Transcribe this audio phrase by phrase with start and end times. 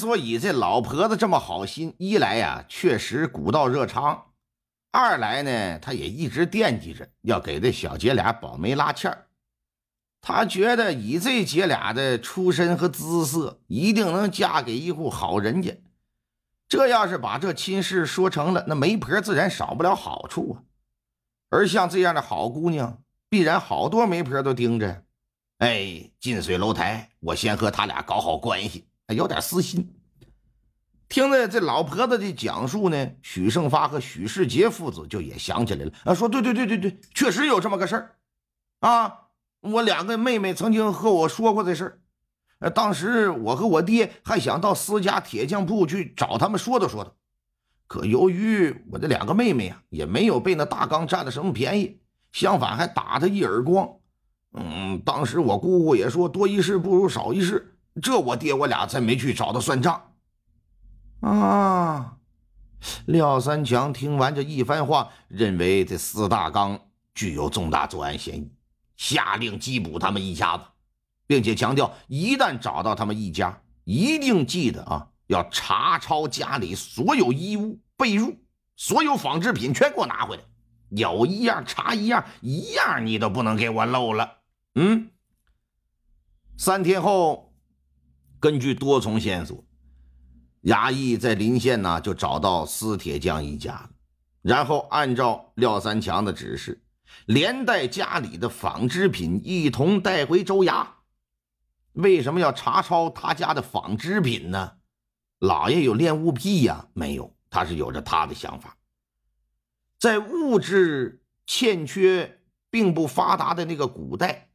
[0.00, 4.32] 所以这老婆子这么好心，一来呀，确实古道热肠；
[4.90, 9.26] 二来呢，她也一直惦记着要给这小姐俩保媒拉纤儿。
[10.22, 15.78] 她觉得以这姐俩的出身和姿色，一定能嫁给一户好人家。
[16.66, 20.64] 这要是把这亲事说成了，那媒婆自然少不了好处啊。
[21.50, 25.04] 而像这样的好姑娘，必然好多媒婆都盯着。
[25.58, 28.86] 哎，近水楼台，我先和他俩搞好关系。
[29.12, 29.96] 有点私心。
[31.08, 38.16] 听着这老婆子的讲述呢，许胜发和许世杰父子就也想起来了啊，说对对对对对，确实有这么个事儿
[38.78, 39.26] 啊。
[39.60, 42.00] 我两个妹妹曾经和我说过这事
[42.60, 47.16] 儿，当时我和我爹还想到私家铁匠铺去找他们说道说道，
[47.88, 53.96] 可由于我的两个妹妹啊，也没有被那大刚占了什么便宜，相反还打他一耳光。
[54.52, 57.76] 嗯，当时我姑姑也说多一事不如少一事。
[58.00, 60.12] 这我爹我俩才没去找他算账
[61.20, 62.16] 啊！
[63.04, 66.80] 廖三强听完这一番话，认为这四大刚
[67.14, 68.50] 具有重大作案嫌疑，
[68.96, 70.64] 下令缉捕他们一家子，
[71.26, 78.34] 并且强调，一旦找到他们一家，一定记得啊，要查抄家里所有衣物、被褥，
[78.76, 80.42] 所有纺织品全给我拿回来，
[80.88, 84.38] 有一样查一样，一样你都不能给我漏了。
[84.74, 85.10] 嗯，
[86.56, 87.49] 三天后。
[88.40, 89.62] 根据多重线索，
[90.62, 93.90] 衙役在临县呢就找到司铁匠一家，
[94.40, 96.82] 然后按照廖三强的指示，
[97.26, 100.86] 连带家里的纺织品一同带回州衙。
[101.92, 104.72] 为什么要查抄他家的纺织品呢？
[105.40, 106.88] 老爷有恋物癖呀？
[106.94, 108.76] 没有，他是有着他的想法。
[109.98, 112.40] 在物质欠缺
[112.70, 114.49] 并不发达的那个古代。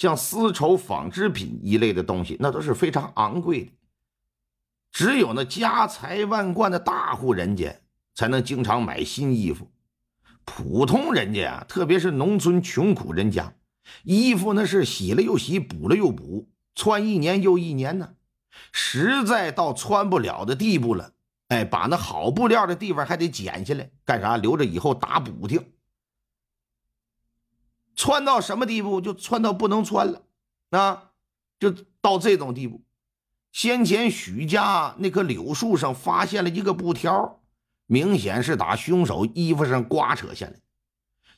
[0.00, 3.72] 像丝绸、纺织品一类的东西，那都是非常昂贵的。
[4.90, 7.78] 只有那家财万贯的大户人家，
[8.14, 9.70] 才能经常买新衣服。
[10.46, 13.52] 普通人家啊，特别是农村穷苦人家，
[14.02, 18.14] 衣服那是洗了又洗，补了又补，穿一年又一年呢。
[18.72, 21.12] 实在到穿不了的地步了，
[21.48, 24.38] 哎，把那好布料的地方还得剪下来，干啥？
[24.38, 25.62] 留着以后打补丁。
[28.00, 30.22] 穿到什么地步，就穿到不能穿了，
[30.70, 31.10] 啊，
[31.58, 32.80] 就到这种地步。
[33.52, 37.42] 先前许家那棵柳树上发现了一个布条，
[37.84, 40.54] 明显是打凶手衣服上刮扯下来。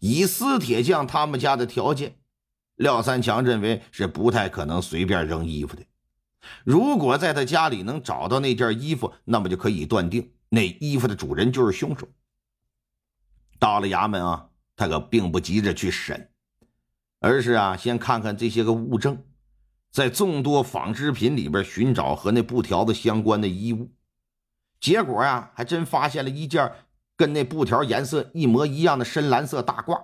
[0.00, 2.18] 以司铁匠他们家的条件，
[2.74, 5.84] 廖三强认为是不太可能随便扔衣服的。
[6.64, 12.08] 如果在他家里能找到那件衣服，那么就可以断定那衣服的主人就是凶手。
[13.60, 16.28] 到了衙门啊，他可并不急着去审。
[17.20, 19.24] 而是啊，先看看这些个物证，
[19.90, 23.90] 在众多纺织品里边寻找和那布条子相关的衣物，
[24.80, 26.72] 结果呀，还真发现了一件
[27.16, 30.00] 跟那布条颜色一模一样的深蓝色大褂。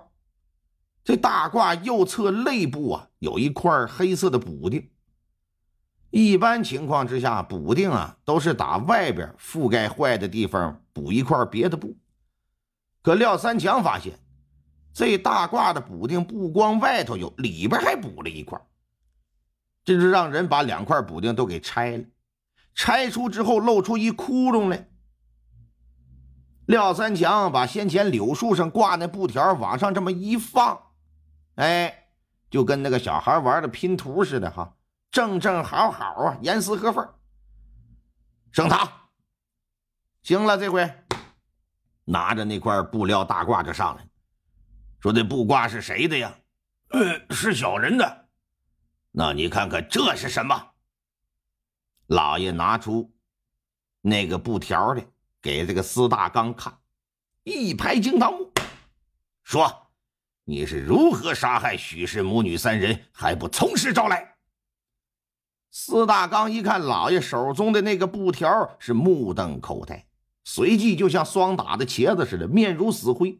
[1.03, 4.89] 这大褂右侧肋部啊，有一块黑色的补丁。
[6.09, 11.95] 一般情况之下，补丁啊都是打外边覆盖坏的地方补一块别的布，
[13.01, 14.19] 可廖三强发现。
[14.95, 18.57] 这大褂的补丁不光外头有，里边还补了一块。
[19.83, 22.05] 这是让人把两块补丁都给拆了，
[22.73, 24.89] 拆出之后露出一窟窿来。
[26.67, 30.81] 廖三强把先前柳树上挂那布条往上这么一放，
[31.55, 32.07] 哎，
[32.49, 34.77] 就跟那个小孩玩的拼图似的哈，
[35.11, 37.05] 正正好好啊，严丝合缝。
[38.53, 38.89] 升堂，
[40.23, 40.89] 行了，这回
[42.05, 44.09] 拿着那块布料大褂就上来了。
[45.05, 46.35] 说这布挂是谁的呀？
[46.87, 48.27] 呃，是小人的。
[49.11, 50.71] 那你看看这是什么？
[52.07, 53.13] 老爷拿出
[54.01, 55.05] 那个布条来，
[55.39, 56.75] 给这个司大刚看，
[57.43, 58.51] 一拍惊堂木，
[59.43, 59.91] 说
[60.43, 64.37] ：“你是如何杀害许氏母女三人，还不从实招来？”
[65.69, 70.07] 司大刚一看老爷手中的那个布条，是目瞪口呆，
[70.43, 73.39] 随即就像霜打的茄子似的，面如死灰。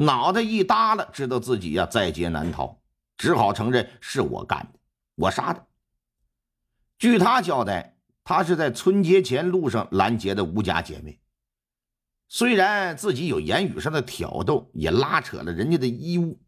[0.00, 2.80] 脑袋一耷拉，知道自己呀在劫难逃，
[3.16, 4.78] 只好承认是我干的，
[5.16, 5.66] 我杀的。
[6.98, 11.20] 据他交代，他是在春节前路上拦截的吴家姐妹，
[12.28, 16.40] 虽然自己有言语上的挑逗，也拉扯了人家的衣物，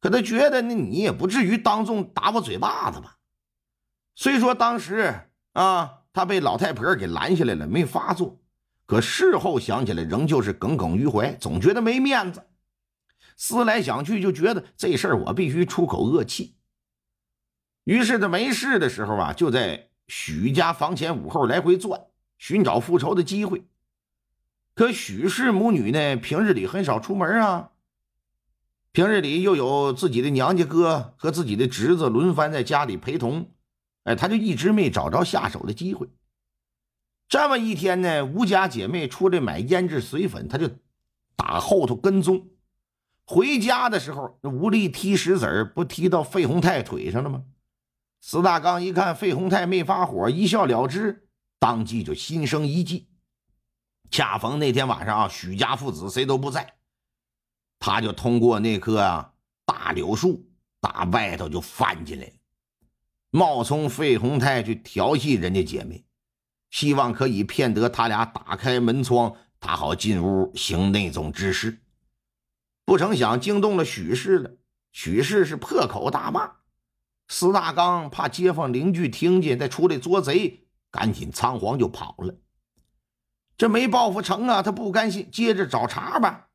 [0.00, 3.18] 可他觉得那你也不至于当众打我嘴巴子吧？
[4.16, 8.40] 虽说当时啊，他被老太婆给拦下来了，没发作，
[8.90, 12.42] 可事后想起来，仍旧是耿耿于怀，总觉得没面子。
[13.36, 16.56] 思来想去，就觉得这事儿我必须出口恶气。
[17.84, 22.00] 于是他没事的时候啊，就在许家房前屋后来回转，
[22.36, 23.64] 寻找复仇的机会。
[24.74, 27.70] 可许氏母女呢，平日里很少出门啊。
[28.90, 33.52] 平日里又有自己的娘家哥和自己的侄子轮番在家里陪同，
[34.02, 36.08] 哎，他就一直没找着下手的机会。
[37.30, 40.68] 这么一天呢，吴家姐妹出来买胭脂水粉，他就
[41.36, 42.48] 打后头跟踪。
[43.24, 47.44] 回家的时候，那吴丽踢石子儿，不踢到费洪泰腿上了吗？
[48.20, 51.28] 司大刚一看费洪泰没发火，一笑了之，
[51.60, 53.06] 当即就心生一计。
[54.10, 56.74] 恰逢那天晚上啊，许家父子谁都不在，
[57.78, 59.32] 他就通过那棵啊
[59.64, 60.50] 大柳树
[60.80, 62.32] 打外头就翻进来，
[63.30, 66.04] 冒充费洪泰去调戏人家姐妹，
[66.70, 71.80] 希望可以骗得他俩打开门窗，他好进屋行那种之事。
[72.84, 74.52] 不成想惊动了许氏了，
[74.92, 76.52] 许氏是破口大骂，
[77.28, 82.34] 司大刚怕街坊邻居听见再出来捉贼，赶紧仓皇就跑了。
[83.56, 86.48] 这没报复成啊，他不甘心，接着找茬吧。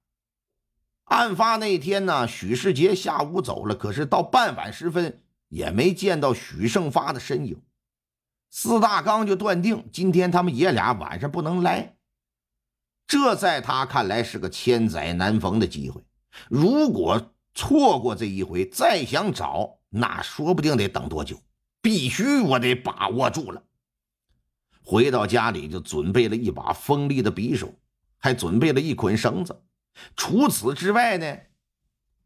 [1.04, 7.62] 案发那天呢，许世杰下午走了，可是到傍晚时分也没见到许胜发的身影。
[8.58, 11.98] 四大刚就断定今天他们爷俩晚上不能来，
[13.06, 16.02] 这在他看来是个千载难逢的机会。
[16.48, 21.38] 如果错过这一回，再想找，那说不定得等多久。
[21.82, 23.62] 必须我得把握住了。
[24.82, 27.74] 回到家里，就准备了一把锋利的匕首，
[28.20, 29.66] 还准备了一捆绳子。
[30.16, 31.38] 除此之外呢，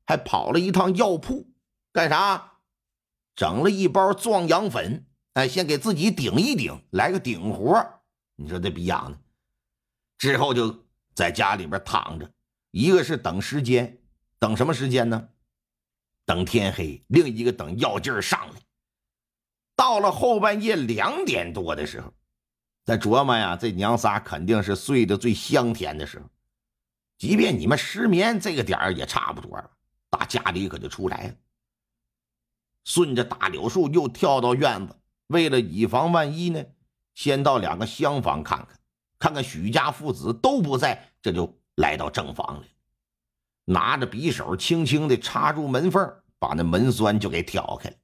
[0.05, 1.49] 还跑了一趟药铺，
[1.91, 2.59] 干啥？
[3.35, 5.07] 整了一包壮阳粉，
[5.39, 7.81] 哎，先给自己顶一顶，来个顶活。
[8.35, 9.17] 你说这逼样的。
[10.17, 12.29] 之后就在家里边躺着，
[12.71, 14.01] 一个是等时间，
[14.37, 15.29] 等什么时间呢？
[16.25, 17.01] 等天黑。
[17.07, 18.59] 另一个等药劲儿上来。
[19.77, 22.13] 到了后半夜两点多的时候。
[22.83, 26.29] 在琢磨呀，这娘仨肯定是睡得最香甜的时候。
[27.17, 29.71] 即便你们失眠，这个点儿也差不多了。
[30.09, 31.35] 打家里可就出来了，
[32.83, 34.93] 顺着大柳树又跳到院子。
[35.29, 36.63] 为了以防万一呢，
[37.15, 38.79] 先到两个厢房看看，
[39.17, 42.65] 看看许家父子都不在，这就来到正房里，
[43.65, 47.95] 拿着匕首轻轻的插入门缝，把那门栓就给挑开了。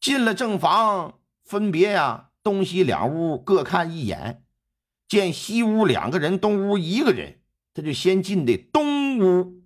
[0.00, 2.28] 进了正房，分别呀。
[2.42, 4.44] 东西两屋各看一眼，
[5.06, 7.42] 见西屋两个人，东屋一个人，
[7.74, 9.59] 他就先进的东屋。